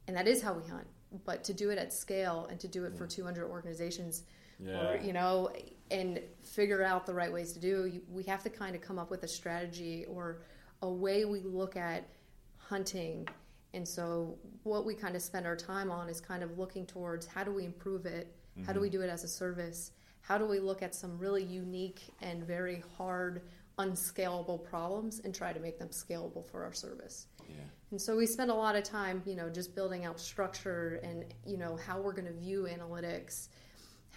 and 0.09 0.17
that 0.17 0.27
is 0.27 0.41
how 0.41 0.55
we 0.55 0.67
hunt. 0.67 0.87
But 1.27 1.45
to 1.45 1.53
do 1.53 1.71
it 1.71 1.79
at 1.79 1.93
scale 1.93 2.49
and 2.51 2.59
to 2.61 2.69
do 2.69 2.85
it 2.85 2.93
yeah. 2.93 2.99
for 2.99 3.07
200 3.07 3.49
organizations 3.49 4.23
yeah. 4.59 4.89
or 4.89 5.01
you 5.03 5.13
know 5.13 5.51
and 5.91 6.21
figure 6.43 6.83
out 6.83 7.07
the 7.07 7.15
right 7.15 7.33
ways 7.33 7.53
to 7.53 7.61
do 7.61 8.01
we 8.11 8.23
have 8.23 8.43
to 8.43 8.51
kind 8.51 8.75
of 8.75 8.81
come 8.81 8.99
up 8.99 9.11
with 9.11 9.23
a 9.23 9.29
strategy 9.29 10.05
or 10.09 10.43
a 10.83 10.91
way 10.91 11.25
we 11.25 11.41
look 11.41 11.77
at 11.77 12.09
hunting 12.57 13.27
and 13.75 13.87
so 13.87 14.37
what 14.63 14.85
we 14.85 14.95
kind 14.95 15.15
of 15.15 15.23
spend 15.23 15.47
our 15.47 15.57
time 15.57 15.91
on 15.91 16.09
is 16.09 16.21
kind 16.21 16.43
of 16.43 16.59
looking 16.59 16.87
towards 16.87 17.27
how 17.27 17.45
do 17.45 17.53
we 17.53 17.65
improve 17.65 18.07
it 18.07 18.35
how 18.67 18.73
do 18.73 18.81
we 18.81 18.89
mm-hmm. 18.89 18.99
do 18.99 19.03
it 19.03 19.11
as 19.11 19.23
a 19.23 19.29
service 19.29 19.93
how 20.23 20.39
do 20.39 20.47
we 20.47 20.59
look 20.59 20.83
at 20.83 20.95
some 20.95 21.19
really 21.19 21.45
unique 21.45 22.01
and 22.23 22.43
very 22.45 22.83
hard 22.97 23.43
unscalable 23.79 24.59
problems 24.59 25.21
and 25.25 25.35
try 25.35 25.53
to 25.53 25.61
make 25.61 25.79
them 25.79 25.89
scalable 25.89 26.45
for 26.51 26.65
our 26.65 26.73
service 26.73 27.27
yeah. 27.49 27.57
and 27.91 28.01
so 28.01 28.17
we 28.17 28.27
spend 28.27 28.51
a 28.51 28.55
lot 28.55 28.75
of 28.75 28.83
time 28.83 29.23
you 29.27 29.37
know 29.37 29.51
just 29.51 29.75
building 29.75 30.07
out 30.07 30.19
structure 30.19 30.99
and 31.05 31.25
you 31.45 31.59
know 31.59 31.79
how 31.87 32.01
we're 32.01 32.15
going 32.15 32.27
to 32.27 32.33
view 32.33 32.67
analytics 32.71 33.49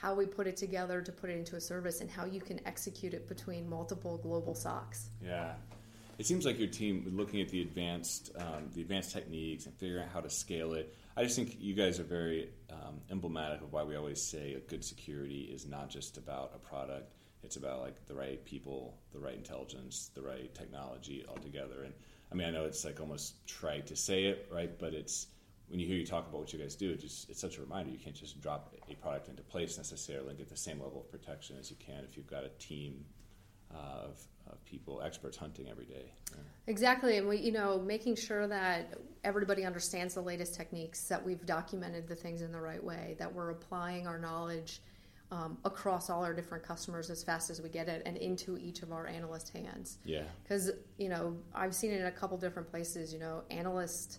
how 0.01 0.13
we 0.13 0.25
put 0.25 0.47
it 0.47 0.55
together 0.55 1.01
to 1.01 1.11
put 1.11 1.29
it 1.29 1.37
into 1.37 1.55
a 1.55 1.61
service 1.61 1.99
and 1.99 2.09
how 2.09 2.25
you 2.25 2.39
can 2.39 2.59
execute 2.65 3.13
it 3.13 3.27
between 3.27 3.69
multiple 3.69 4.17
global 4.17 4.53
SOCs. 4.53 5.07
Yeah. 5.23 5.53
It 6.17 6.25
seems 6.25 6.45
like 6.45 6.57
your 6.57 6.67
team, 6.67 7.11
looking 7.15 7.41
at 7.41 7.49
the 7.49 7.61
advanced, 7.61 8.31
um, 8.37 8.69
the 8.73 8.81
advanced 8.81 9.11
techniques 9.11 9.65
and 9.65 9.75
figuring 9.75 10.03
out 10.03 10.09
how 10.13 10.21
to 10.21 10.29
scale 10.29 10.73
it. 10.73 10.95
I 11.15 11.23
just 11.23 11.35
think 11.35 11.57
you 11.59 11.73
guys 11.73 11.99
are 11.99 12.03
very 12.03 12.49
um, 12.69 13.01
emblematic 13.09 13.61
of 13.61 13.73
why 13.73 13.83
we 13.83 13.95
always 13.95 14.21
say 14.21 14.53
a 14.53 14.59
good 14.59 14.83
security 14.83 15.49
is 15.53 15.65
not 15.65 15.89
just 15.89 16.17
about 16.17 16.51
a 16.55 16.59
product; 16.59 17.13
it's 17.43 17.55
about 17.55 17.81
like 17.81 18.05
the 18.05 18.13
right 18.13 18.43
people, 18.45 18.97
the 19.13 19.19
right 19.19 19.35
intelligence, 19.35 20.11
the 20.13 20.21
right 20.21 20.53
technology 20.53 21.25
all 21.27 21.37
together. 21.37 21.83
And 21.83 21.93
I 22.31 22.35
mean, 22.35 22.47
I 22.47 22.51
know 22.51 22.65
it's 22.65 22.83
like 22.83 22.99
almost 22.99 23.45
trite 23.47 23.87
to 23.87 23.95
say 23.95 24.25
it, 24.25 24.47
right? 24.51 24.77
But 24.77 24.93
it's 24.93 25.27
when 25.69 25.79
you 25.79 25.87
hear 25.87 25.97
you 25.97 26.05
talk 26.05 26.27
about 26.27 26.39
what 26.39 26.51
you 26.51 26.59
guys 26.59 26.75
do, 26.75 26.91
it 26.91 26.99
just 26.99 27.29
it's 27.29 27.39
such 27.39 27.57
a 27.57 27.61
reminder. 27.61 27.91
You 27.91 27.99
can't 27.99 28.15
just 28.15 28.41
drop 28.41 28.73
a 28.89 28.95
product 28.95 29.29
into 29.29 29.43
place 29.43 29.77
necessarily 29.77 30.29
and 30.29 30.37
get 30.37 30.49
the 30.49 30.57
same 30.57 30.81
level 30.81 31.01
of 31.01 31.11
protection 31.11 31.57
as 31.59 31.69
you 31.69 31.77
can 31.77 32.03
if 32.03 32.17
you've 32.17 32.27
got 32.27 32.43
a 32.43 32.49
team 32.59 33.05
of, 33.71 34.19
of 34.49 34.63
people, 34.65 35.01
experts 35.03 35.37
hunting 35.37 35.67
every 35.69 35.85
day. 35.85 36.11
Yeah. 36.31 36.37
Exactly, 36.67 37.17
and 37.17 37.27
we, 37.27 37.37
you 37.37 37.51
know, 37.51 37.79
making 37.79 38.15
sure 38.15 38.47
that 38.47 38.95
everybody 39.23 39.63
understands 39.63 40.15
the 40.15 40.21
latest 40.21 40.55
techniques, 40.55 41.07
that 41.07 41.23
we've 41.23 41.45
documented 41.45 42.07
the 42.07 42.15
things 42.15 42.41
in 42.41 42.51
the 42.51 42.59
right 42.59 42.83
way, 42.83 43.15
that 43.19 43.31
we're 43.31 43.51
applying 43.51 44.07
our 44.07 44.17
knowledge 44.17 44.81
um, 45.31 45.57
across 45.65 46.09
all 46.09 46.23
our 46.23 46.33
different 46.33 46.63
customers 46.63 47.11
as 47.11 47.23
fast 47.23 47.51
as 47.51 47.61
we 47.61 47.69
get 47.69 47.87
it 47.87 48.01
and 48.05 48.17
into 48.17 48.57
each 48.57 48.81
of 48.81 48.91
our 48.91 49.05
analyst 49.05 49.49
hands. 49.49 49.99
Yeah. 50.03 50.23
Because, 50.43 50.71
you 50.97 51.09
know, 51.09 51.37
I've 51.53 51.75
seen 51.75 51.91
it 51.91 51.99
in 51.99 52.07
a 52.07 52.11
couple 52.11 52.37
different 52.37 52.69
places, 52.69 53.13
you 53.13 53.19
know, 53.19 53.43
analysts 53.51 54.17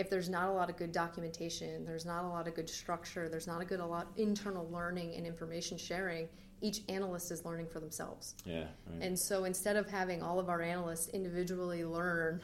if 0.00 0.08
there's 0.08 0.30
not 0.30 0.48
a 0.48 0.52
lot 0.52 0.70
of 0.70 0.78
good 0.78 0.92
documentation, 0.92 1.84
there's 1.84 2.06
not 2.06 2.24
a 2.24 2.26
lot 2.26 2.48
of 2.48 2.54
good 2.54 2.70
structure, 2.70 3.28
there's 3.28 3.46
not 3.46 3.60
a 3.60 3.66
good 3.66 3.80
a 3.80 3.86
lot 3.86 4.06
internal 4.16 4.66
learning 4.70 5.14
and 5.14 5.26
information 5.26 5.76
sharing, 5.76 6.26
each 6.62 6.80
analyst 6.88 7.30
is 7.30 7.44
learning 7.44 7.66
for 7.66 7.80
themselves. 7.80 8.34
Yeah. 8.46 8.64
Right. 8.86 9.02
And 9.02 9.18
so 9.18 9.44
instead 9.44 9.76
of 9.76 9.90
having 9.90 10.22
all 10.22 10.40
of 10.40 10.48
our 10.48 10.62
analysts 10.62 11.10
individually 11.10 11.84
learn 11.84 12.40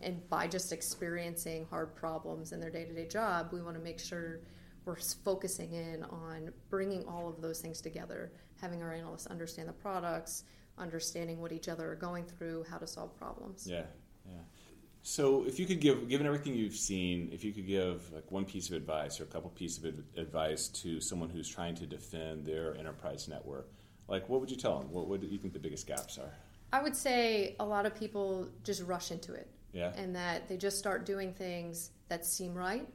and 0.00 0.28
by 0.30 0.46
just 0.46 0.72
experiencing 0.72 1.66
hard 1.68 1.92
problems 1.96 2.52
in 2.52 2.60
their 2.60 2.70
day-to-day 2.70 3.08
job, 3.08 3.48
we 3.52 3.60
want 3.62 3.76
to 3.76 3.82
make 3.82 3.98
sure 3.98 4.38
we're 4.84 4.96
focusing 5.24 5.72
in 5.72 6.04
on 6.04 6.52
bringing 6.70 7.04
all 7.08 7.28
of 7.28 7.40
those 7.40 7.60
things 7.60 7.80
together, 7.80 8.32
having 8.60 8.80
our 8.80 8.92
analysts 8.92 9.26
understand 9.26 9.68
the 9.68 9.72
products, 9.72 10.44
understanding 10.78 11.40
what 11.40 11.50
each 11.50 11.68
other 11.68 11.90
are 11.90 11.96
going 11.96 12.24
through, 12.24 12.64
how 12.70 12.78
to 12.78 12.86
solve 12.86 13.16
problems. 13.16 13.66
Yeah, 13.68 13.78
yeah. 13.78 13.84
So, 15.04 15.44
if 15.44 15.58
you 15.58 15.66
could 15.66 15.80
give, 15.80 16.08
given 16.08 16.26
everything 16.26 16.54
you've 16.54 16.76
seen, 16.76 17.28
if 17.32 17.42
you 17.42 17.52
could 17.52 17.66
give 17.66 18.12
like 18.12 18.30
one 18.30 18.44
piece 18.44 18.68
of 18.68 18.76
advice 18.76 19.20
or 19.20 19.24
a 19.24 19.26
couple 19.26 19.50
pieces 19.50 19.84
of 19.84 19.94
advice 20.16 20.68
to 20.68 21.00
someone 21.00 21.28
who's 21.28 21.48
trying 21.48 21.74
to 21.76 21.86
defend 21.86 22.46
their 22.46 22.76
enterprise 22.76 23.26
network, 23.26 23.68
like 24.06 24.28
what 24.28 24.40
would 24.40 24.50
you 24.50 24.56
tell 24.56 24.78
them? 24.78 24.92
What 24.92 25.08
would 25.08 25.24
you 25.24 25.38
think 25.38 25.54
the 25.54 25.58
biggest 25.58 25.88
gaps 25.88 26.18
are? 26.18 26.32
I 26.72 26.82
would 26.82 26.96
say 26.96 27.56
a 27.58 27.64
lot 27.64 27.84
of 27.84 27.94
people 27.94 28.48
just 28.62 28.82
rush 28.84 29.10
into 29.10 29.34
it. 29.34 29.48
Yeah. 29.72 29.92
And 29.96 30.14
that 30.14 30.48
they 30.48 30.56
just 30.56 30.78
start 30.78 31.04
doing 31.04 31.32
things 31.32 31.90
that 32.08 32.24
seem 32.24 32.54
right. 32.54 32.88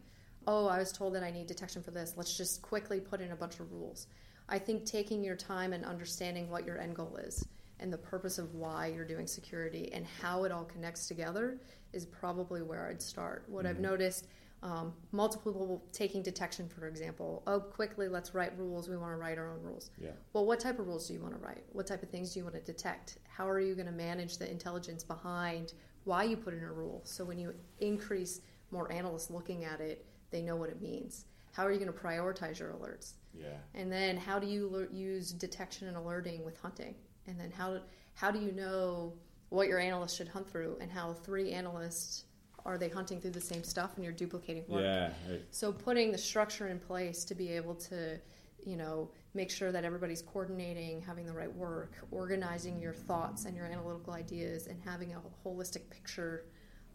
Oh, 0.48 0.68
I 0.68 0.80
was 0.80 0.92
told 0.92 1.14
that 1.16 1.24
I 1.24 1.32
need 1.32 1.48
detection 1.48 1.84
for 1.84 1.92
this. 1.92 2.14
Let's 2.16 2.38
just 2.38 2.62
quickly 2.62 3.00
put 3.00 3.20
in 3.20 3.32
a 3.32 3.36
bunch 3.36 3.60
of 3.60 3.72
rules. 3.72 4.08
I 4.48 4.60
think 4.60 4.86
taking 4.86 5.24
your 5.24 5.36
time 5.36 5.74
and 5.74 5.84
understanding 5.84 6.50
what 6.50 6.66
your 6.66 6.80
end 6.80 6.96
goal 6.96 7.18
is 7.18 7.46
and 7.80 7.92
the 7.92 7.98
purpose 7.98 8.38
of 8.38 8.54
why 8.54 8.88
you're 8.88 9.06
doing 9.06 9.28
security 9.28 9.90
and 9.94 10.06
how 10.22 10.44
it 10.44 10.52
all 10.52 10.66
connects 10.66 11.08
together 11.08 11.60
is 11.94 12.06
probably 12.06 12.62
where 12.62 12.88
I'd 12.88 13.02
start. 13.02 13.46
What 13.48 13.66
mm-hmm. 13.66 13.76
I've 13.76 13.80
noticed 13.80 14.28
um, 14.64 14.94
multiple 15.12 15.52
people 15.52 15.84
taking 15.94 16.24
detection, 16.24 16.68
for 16.68 16.88
example. 16.88 17.44
Oh, 17.46 17.60
quickly, 17.60 18.08
let's 18.08 18.34
write 18.34 18.58
rules. 18.58 18.90
We 18.90 18.98
want 18.98 19.12
to 19.14 19.18
write 19.18 19.38
our 19.38 19.50
own 19.50 19.62
rules. 19.62 19.92
Yeah. 20.00 20.12
Well, 20.34 20.46
what 20.46 20.60
type 20.60 20.80
of 20.80 20.88
rules 20.88 21.08
do 21.08 21.14
you 21.14 21.22
want 21.22 21.34
to 21.36 21.40
write? 21.40 21.64
What 21.74 21.86
type 21.86 22.02
of 22.02 22.10
things 22.10 22.34
do 22.34 22.40
you 22.40 22.44
want 22.44 22.56
to 22.56 22.62
detect? 22.62 23.20
How 23.28 23.48
are 23.48 23.60
you 23.60 23.76
going 23.76 23.86
to 23.86 23.92
manage 23.92 24.38
the 24.38 24.50
intelligence 24.50 25.04
behind 25.04 25.74
why 26.06 26.24
you 26.24 26.38
put 26.38 26.54
in 26.54 26.64
a 26.64 26.72
rule? 26.72 27.02
So 27.04 27.24
when 27.24 27.38
you 27.38 27.54
increase 27.80 28.42
more 28.72 28.92
analysts 28.92 29.30
looking 29.30 29.64
at 29.64 29.80
it, 29.80 30.06
they 30.32 30.42
know 30.42 30.56
what 30.56 30.70
it 30.70 30.82
means. 30.82 31.26
How 31.54 31.66
are 31.66 31.72
you 31.72 31.80
going 31.80 31.92
to 31.92 31.98
prioritize 31.98 32.60
your 32.60 32.70
alerts? 32.74 33.14
Yeah. 33.34 33.58
And 33.74 33.92
then 33.92 34.18
how 34.18 34.40
do 34.40 34.48
you 34.48 34.88
use 34.92 35.32
detection 35.32 35.88
and 35.88 35.98
alerting 35.98 36.44
with 36.44 36.58
hunting? 36.60 36.96
And 37.28 37.40
then 37.40 37.52
how 37.52 37.80
how 38.16 38.32
do 38.32 38.40
you 38.40 38.52
know 38.52 39.14
what 39.50 39.68
your 39.68 39.80
analyst 39.80 40.18
should 40.18 40.28
hunt 40.28 40.50
through 40.50 40.78
and 40.82 40.92
how 40.92 41.14
three 41.14 41.52
analysts 41.52 42.26
are 42.66 42.78
they 42.78 42.90
hunting 42.90 43.22
through 43.22 43.32
the 43.32 43.42
same 43.42 43.64
stuff 43.64 43.92
and 43.96 44.04
you're 44.04 44.14
duplicating 44.14 44.66
work? 44.68 44.82
Yeah. 44.82 45.12
Right. 45.30 45.42
So 45.52 45.72
putting 45.72 46.12
the 46.12 46.18
structure 46.18 46.68
in 46.68 46.80
place 46.80 47.24
to 47.26 47.36
be 47.36 47.50
able 47.50 47.76
to, 47.76 48.20
you 48.66 48.76
know, 48.76 49.10
make 49.34 49.50
sure 49.50 49.72
that 49.72 49.86
everybody's 49.86 50.22
coordinating, 50.22 51.02
having 51.02 51.26
the 51.26 51.32
right 51.32 51.54
work, 51.56 51.94
organizing 52.12 52.82
your 52.82 52.94
thoughts 52.94 53.46
and 53.46 53.56
your 53.56 53.66
analytical 53.66 54.14
ideas, 54.14 54.68
and 54.68 54.82
having 54.84 55.14
a 55.14 55.22
holistic 55.48 55.90
picture 55.90 56.46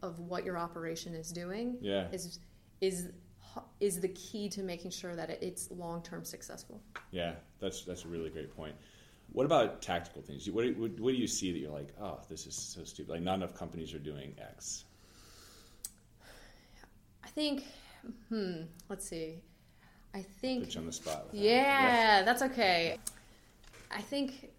of 0.03 0.19
what 0.19 0.45
your 0.45 0.59
operation 0.59 1.15
is 1.15 1.33
doing 1.33 1.79
yeah. 1.81 2.09
is 2.13 2.41
is 2.81 3.13
is 3.81 4.01
the 4.01 4.09
key 4.09 4.49
to 4.49 4.63
making 4.63 4.91
sure 4.91 5.15
that 5.15 5.31
it's 5.43 5.71
long 5.71 6.03
term 6.03 6.25
successful. 6.25 6.83
Yeah, 7.11 7.35
that's 7.61 7.85
that's 7.85 8.05
a 8.05 8.09
really 8.09 8.31
great 8.31 8.55
point. 8.55 8.75
What 9.33 9.47
about 9.47 9.81
tactical 9.81 10.21
things? 10.21 10.49
What 10.51 10.63
do, 10.63 10.75
what, 10.75 11.01
what 11.01 11.11
do 11.13 11.17
you 11.17 11.27
see 11.27 11.53
that 11.53 11.59
you're 11.59 11.73
like, 11.73 11.89
oh, 12.01 12.21
this 12.29 12.47
is 12.47 12.55
so 12.55 12.85
stupid? 12.85 13.11
Like, 13.11 13.23
not 13.23 13.37
enough 13.37 13.55
companies 13.55 13.95
are 13.95 13.99
doing 13.99 14.35
X. 14.39 14.85
I 17.25 17.29
think, 17.29 17.65
hmm, 18.29 18.63
let's 18.89 19.09
see. 19.09 19.37
I 20.15 20.23
think. 20.23 20.65
Put 20.65 20.75
you 20.75 20.81
on 20.81 20.87
the 20.87 20.93
spot. 20.93 21.29
Yeah, 21.33 22.23
that's 22.25 22.43
okay. 22.43 22.99
I 23.91 24.03
think 24.03 24.51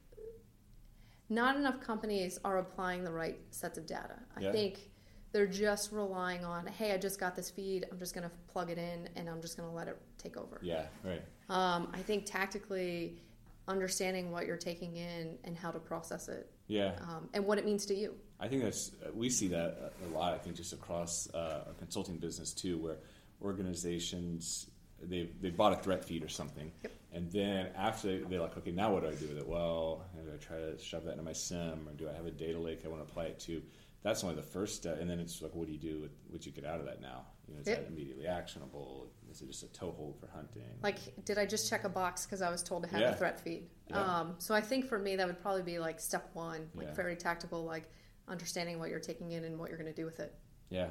not 1.30 1.56
enough 1.56 1.80
companies 1.80 2.40
are 2.44 2.58
applying 2.58 3.04
the 3.04 3.12
right 3.12 3.38
sets 3.52 3.78
of 3.78 3.86
data. 3.86 4.16
I 4.36 4.42
yeah. 4.42 4.52
think 4.52 4.90
they're 5.32 5.46
just 5.48 5.92
relying 5.92 6.46
on, 6.46 6.66
hey, 6.68 6.94
I 6.94 6.98
just 6.98 7.20
got 7.20 7.36
this 7.36 7.50
feed. 7.50 7.86
I'm 7.92 8.00
just 8.00 8.14
going 8.16 8.28
to 8.28 8.32
plug 8.52 8.70
it 8.72 8.78
in 8.78 9.10
and 9.16 9.30
I'm 9.30 9.42
just 9.42 9.58
going 9.58 9.70
to 9.70 9.76
let 9.76 9.88
it 9.88 10.00
take 10.18 10.38
over. 10.38 10.60
Yeah, 10.62 10.86
right. 11.04 11.22
Um, 11.50 11.90
I 11.94 12.00
think 12.00 12.26
tactically 12.26 13.18
understanding 13.68 14.32
what 14.32 14.46
you're 14.46 14.58
taking 14.58 14.98
in 14.98 15.38
and 15.44 15.58
how 15.58 15.72
to 15.72 15.80
process 15.80 16.28
it. 16.28 16.52
Yeah. 16.68 16.94
Um, 17.02 17.30
and 17.34 17.46
what 17.46 17.58
it 17.58 17.66
means 17.66 17.86
to 17.88 17.96
you. 17.96 18.16
I 18.40 18.48
think 18.48 18.64
that's 18.64 18.92
we 19.14 19.30
see 19.30 19.48
that 19.50 19.94
a 20.06 20.18
lot. 20.18 20.34
I 20.34 20.38
think 20.38 20.56
just 20.56 20.74
across 20.74 21.30
uh, 21.34 21.64
our 21.68 21.74
consulting 21.80 22.18
business 22.18 22.54
too, 22.54 22.78
where 22.78 22.98
organizations 23.42 24.70
they 25.02 25.30
they 25.42 25.50
bought 25.50 25.74
a 25.74 25.78
threat 25.78 26.04
feed 26.04 26.24
or 26.24 26.30
something, 26.30 26.72
yep. 26.82 26.92
and 27.14 27.32
then 27.32 27.70
after 27.78 28.20
they're 28.26 28.42
like, 28.42 28.58
okay, 28.58 28.72
now 28.72 28.94
what 28.94 29.04
do 29.04 29.10
I 29.10 29.16
do 29.16 29.28
with 29.28 29.38
it? 29.38 29.48
Well, 29.48 30.04
do 30.16 30.32
I 30.34 30.38
try 30.38 30.58
to 30.58 30.78
shove 30.78 31.04
that 31.06 31.12
into 31.12 31.24
my 31.24 31.34
SIEM, 31.34 31.88
or 31.88 31.94
do 31.94 32.10
I 32.10 32.14
have 32.14 32.26
a 32.26 32.32
data 32.32 32.60
lake 32.60 32.82
I 32.86 32.88
want 32.90 33.06
to 33.06 33.10
apply 33.10 33.26
it 33.26 33.40
to? 33.42 33.62
That's 34.02 34.24
only 34.24 34.36
the 34.36 34.42
first 34.42 34.76
step, 34.76 35.00
and 35.00 35.10
then 35.10 35.20
it's 35.20 35.42
like, 35.42 35.56
what 35.56 35.68
do 35.68 35.74
you 35.74 35.80
do 35.80 36.02
with 36.02 36.12
what 36.30 36.46
you 36.46 36.52
get 36.52 36.66
out 36.66 36.80
of 36.80 36.86
that 36.86 37.02
now? 37.02 37.26
You 37.48 37.56
know, 37.56 37.62
is 37.62 37.68
yep. 37.68 37.86
that 37.86 37.92
immediately 37.92 38.28
actionable? 38.28 39.08
Is 39.30 39.42
it 39.42 39.48
just 39.48 39.64
a 39.64 39.68
toehold 39.68 40.18
for 40.20 40.28
hunting? 40.28 40.64
Like, 40.82 40.98
did 41.26 41.38
I 41.38 41.46
just 41.46 41.70
check 41.70 41.84
a 41.84 41.90
box 41.90 42.26
because 42.26 42.42
I 42.42 42.50
was 42.50 42.64
told 42.64 42.84
to 42.84 42.90
have 42.90 43.02
yeah. 43.02 43.12
a 43.12 43.16
threat 43.16 43.40
feed? 43.40 43.68
Yeah. 43.90 44.00
Um, 44.00 44.36
so 44.38 44.56
I 44.56 44.62
think 44.62 44.88
for 44.88 44.98
me 44.98 45.16
that 45.16 45.28
would 45.28 45.42
probably 45.42 45.64
be 45.64 45.80
like 45.80 46.00
step 46.00 46.30
one, 46.34 46.70
like 46.76 46.88
yeah. 46.88 46.94
very 46.94 47.16
tactical, 47.16 47.66
like 47.66 47.90
understanding 48.28 48.80
what 48.80 48.90
you're 48.90 49.00
taking 49.00 49.32
in 49.32 49.44
and 49.44 49.60
what 49.60 49.70
you're 49.70 49.78
going 49.78 49.94
to 49.94 49.96
do 49.96 50.06
with 50.06 50.20
it. 50.20 50.34
Yeah, 50.70 50.90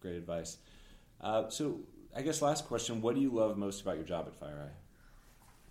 great 0.00 0.16
advice. 0.16 0.58
Uh, 1.20 1.48
so 1.48 1.80
I 2.14 2.22
guess 2.22 2.42
last 2.42 2.66
question: 2.66 3.00
What 3.00 3.14
do 3.14 3.20
you 3.20 3.30
love 3.30 3.56
most 3.56 3.80
about 3.80 3.96
your 3.96 4.04
job 4.04 4.26
at 4.28 4.38
FireEye? 4.38 4.70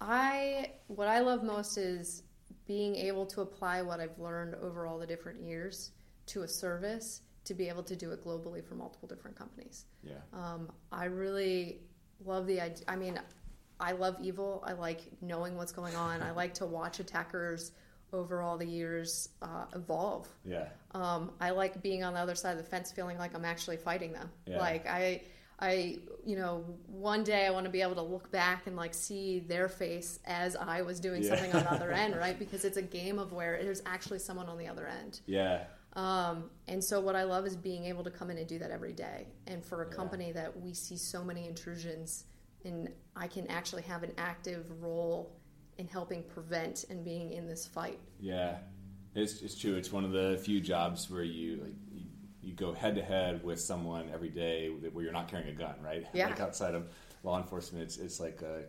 I 0.01 0.71
what 0.87 1.07
I 1.07 1.19
love 1.19 1.43
most 1.43 1.77
is 1.77 2.23
being 2.67 2.95
able 2.95 3.25
to 3.27 3.41
apply 3.41 3.81
what 3.81 3.99
I've 3.99 4.17
learned 4.17 4.55
over 4.55 4.87
all 4.87 4.97
the 4.97 5.07
different 5.07 5.41
years 5.41 5.91
to 6.27 6.41
a 6.43 6.47
service 6.47 7.21
to 7.45 7.53
be 7.53 7.69
able 7.69 7.83
to 7.83 7.95
do 7.95 8.11
it 8.11 8.23
globally 8.23 8.63
for 8.63 8.75
multiple 8.75 9.07
different 9.07 9.37
companies. 9.37 9.85
Yeah. 10.03 10.13
Um, 10.33 10.71
I 10.91 11.05
really 11.05 11.79
love 12.23 12.47
the 12.47 12.61
idea. 12.61 12.85
I 12.87 12.95
mean, 12.95 13.19
I 13.79 13.91
love 13.91 14.17
evil. 14.21 14.63
I 14.65 14.73
like 14.73 15.01
knowing 15.21 15.55
what's 15.55 15.71
going 15.71 15.95
on. 15.95 16.21
I 16.21 16.31
like 16.31 16.55
to 16.55 16.65
watch 16.65 16.99
attackers 16.99 17.71
over 18.13 18.41
all 18.41 18.57
the 18.57 18.65
years 18.65 19.29
uh, 19.41 19.65
evolve. 19.75 20.27
Yeah. 20.45 20.67
Um, 20.91 21.31
I 21.39 21.51
like 21.51 21.81
being 21.81 22.03
on 22.03 22.13
the 22.13 22.19
other 22.19 22.35
side 22.35 22.51
of 22.51 22.57
the 22.57 22.69
fence, 22.69 22.91
feeling 22.91 23.17
like 23.17 23.35
I'm 23.35 23.45
actually 23.45 23.77
fighting 23.77 24.13
them. 24.13 24.29
Yeah. 24.45 24.59
Like 24.59 24.87
I, 24.87 25.23
I, 25.59 25.99
you 26.25 26.37
know, 26.37 26.63
one 26.87 27.23
day 27.23 27.45
I 27.45 27.49
want 27.49 27.65
to 27.65 27.71
be 27.71 27.81
able 27.81 27.95
to 27.95 28.01
look 28.01 28.31
back 28.31 28.67
and 28.67 28.75
like 28.75 28.93
see 28.93 29.39
their 29.39 29.67
face 29.67 30.19
as 30.25 30.55
I 30.55 30.81
was 30.81 30.99
doing 30.99 31.23
yeah. 31.23 31.29
something 31.29 31.53
on 31.53 31.63
the 31.63 31.71
other 31.71 31.91
end, 31.93 32.15
right? 32.15 32.37
Because 32.37 32.63
it's 32.65 32.77
a 32.77 32.81
game 32.81 33.19
of 33.19 33.33
where 33.33 33.61
there's 33.61 33.81
actually 33.85 34.19
someone 34.19 34.47
on 34.47 34.57
the 34.57 34.67
other 34.67 34.87
end. 34.87 35.19
Yeah. 35.25 35.63
Um, 35.95 36.49
and 36.67 36.83
so 36.83 36.99
what 36.99 37.15
I 37.15 37.23
love 37.23 37.45
is 37.45 37.55
being 37.55 37.85
able 37.85 38.03
to 38.03 38.11
come 38.11 38.29
in 38.29 38.37
and 38.37 38.47
do 38.47 38.59
that 38.59 38.71
every 38.71 38.93
day. 38.93 39.27
And 39.47 39.63
for 39.63 39.83
a 39.83 39.87
Yeah. 39.87 39.95
company 39.95 40.31
that 40.33 40.59
we 40.59 40.73
see 40.73 40.97
so 40.97 41.23
many 41.23 41.47
intrusions, 41.47 42.25
and 42.65 42.89
I 43.15 43.27
can 43.27 43.47
actually 43.47 43.83
have 43.83 44.03
an 44.03 44.11
active 44.17 44.81
role 44.81 45.39
in 45.77 45.87
helping 45.87 46.23
prevent 46.23 46.85
and 46.89 47.03
being 47.03 47.31
in 47.31 47.47
this 47.47 47.65
fight. 47.67 47.99
Yeah, 48.19 48.57
it's, 49.13 49.41
it's 49.41 49.57
true. 49.57 49.75
It's 49.75 49.91
one 49.91 50.03
of 50.03 50.11
the 50.11 50.37
few 50.43 50.59
jobs 50.59 51.09
where 51.09 51.23
you 51.23 51.57
like 51.57 51.73
you, 51.91 52.05
you 52.41 52.53
go 52.53 52.73
head 52.73 52.95
to 52.95 53.03
head 53.03 53.43
with 53.43 53.59
someone 53.59 54.09
every 54.13 54.29
day 54.29 54.67
where 54.69 55.03
you're 55.03 55.13
not 55.13 55.27
carrying 55.27 55.49
a 55.49 55.57
gun, 55.57 55.75
right? 55.81 56.05
Yeah. 56.13 56.27
Like 56.27 56.39
outside 56.41 56.75
of 56.75 56.89
law 57.23 57.37
enforcement, 57.37 57.83
it's 57.83 57.97
it's 57.97 58.19
like 58.19 58.41
a, 58.41 58.63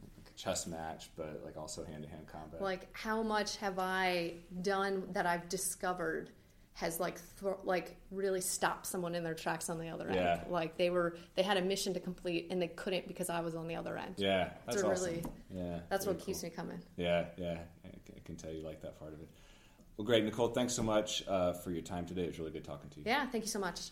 like 0.00 0.28
a 0.28 0.38
chess 0.38 0.66
match, 0.66 1.10
but 1.16 1.40
like 1.44 1.56
also 1.56 1.84
hand 1.84 2.02
to 2.04 2.08
hand 2.08 2.26
combat. 2.26 2.60
Like 2.60 2.88
how 2.92 3.22
much 3.22 3.56
have 3.56 3.78
I 3.78 4.34
done 4.62 5.08
that 5.12 5.26
I've 5.26 5.48
discovered 5.48 6.30
has 6.74 6.98
like 7.00 7.20
th- 7.40 7.54
like 7.64 7.96
really 8.10 8.40
stopped 8.40 8.86
someone 8.86 9.14
in 9.14 9.22
their 9.22 9.34
tracks 9.34 9.68
on 9.68 9.78
the 9.78 9.88
other 9.88 10.06
end. 10.06 10.14
Yeah. 10.16 10.44
Like 10.48 10.76
they 10.76 10.88
were 10.90 11.16
they 11.34 11.42
had 11.42 11.56
a 11.56 11.62
mission 11.62 11.92
to 11.94 12.00
complete 12.00 12.48
and 12.50 12.60
they 12.62 12.68
couldn't 12.68 13.06
because 13.08 13.28
I 13.28 13.40
was 13.40 13.54
on 13.54 13.66
the 13.68 13.76
other 13.76 13.98
end. 13.98 14.14
yeah, 14.16 14.50
that's 14.66 14.80
So 14.80 14.90
awesome. 14.90 15.04
really- 15.06 15.24
yeah, 15.54 15.80
That's 15.88 16.04
very 16.04 16.16
what 16.16 16.24
keeps 16.24 16.40
cool. 16.40 16.50
me 16.50 16.56
coming. 16.56 16.82
Yeah, 16.96 17.26
yeah, 17.36 17.58
I 17.84 17.88
can- 17.88 18.14
I 18.16 18.20
can 18.24 18.36
tell 18.36 18.52
you 18.52 18.62
like 18.62 18.80
that 18.82 18.98
part 18.98 19.12
of 19.12 19.20
it. 19.20 19.28
Well, 19.96 20.06
great, 20.06 20.24
Nicole. 20.24 20.48
Thanks 20.48 20.72
so 20.72 20.82
much 20.82 21.22
uh, 21.28 21.52
for 21.52 21.70
your 21.72 21.82
time 21.82 22.06
today. 22.06 22.22
It 22.22 22.28
was 22.28 22.38
really 22.38 22.52
good 22.52 22.64
talking 22.64 22.88
to 22.90 22.96
you. 22.98 23.02
Yeah, 23.06 23.26
thank 23.26 23.44
you 23.44 23.50
so 23.50 23.58
much. 23.58 23.90